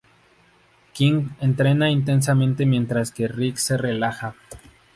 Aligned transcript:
King 0.93 1.29
entrena 1.41 1.91
intensamente, 1.91 2.65
mientras 2.65 3.11
que 3.11 3.27
Riggs 3.27 3.61
se 3.61 3.77
relaja. 3.77 4.33